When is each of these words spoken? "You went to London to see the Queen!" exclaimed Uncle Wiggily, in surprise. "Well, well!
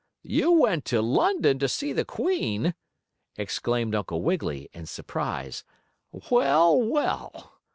"You 0.23 0.51
went 0.53 0.85
to 0.85 0.99
London 0.99 1.59
to 1.59 1.69
see 1.69 1.93
the 1.93 2.03
Queen!" 2.05 2.73
exclaimed 3.37 3.93
Uncle 3.93 4.23
Wiggily, 4.23 4.67
in 4.73 4.87
surprise. 4.87 5.63
"Well, 6.31 6.81
well! 6.81 7.53